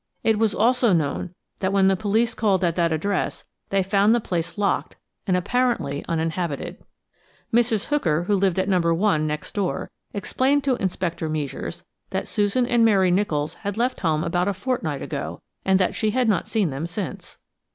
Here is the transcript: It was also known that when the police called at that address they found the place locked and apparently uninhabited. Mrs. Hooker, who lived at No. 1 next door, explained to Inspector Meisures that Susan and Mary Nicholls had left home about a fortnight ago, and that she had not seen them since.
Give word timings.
It 0.23 0.39
was 0.39 0.55
also 0.55 0.93
known 0.93 1.35
that 1.59 1.71
when 1.71 1.87
the 1.87 1.95
police 1.95 2.33
called 2.33 2.63
at 2.63 2.73
that 2.75 2.91
address 2.91 3.43
they 3.69 3.83
found 3.83 4.15
the 4.15 4.19
place 4.19 4.57
locked 4.57 4.95
and 5.27 5.37
apparently 5.37 6.03
uninhabited. 6.07 6.79
Mrs. 7.53 7.85
Hooker, 7.89 8.23
who 8.23 8.33
lived 8.33 8.57
at 8.57 8.67
No. 8.67 8.79
1 8.95 9.27
next 9.27 9.53
door, 9.53 9.91
explained 10.11 10.63
to 10.63 10.73
Inspector 10.77 11.29
Meisures 11.29 11.83
that 12.09 12.27
Susan 12.27 12.65
and 12.65 12.83
Mary 12.83 13.11
Nicholls 13.11 13.53
had 13.61 13.77
left 13.77 13.99
home 13.99 14.23
about 14.23 14.47
a 14.47 14.55
fortnight 14.55 15.03
ago, 15.03 15.39
and 15.63 15.79
that 15.79 15.93
she 15.93 16.09
had 16.09 16.27
not 16.27 16.47
seen 16.47 16.71
them 16.71 16.87
since. 16.87 17.37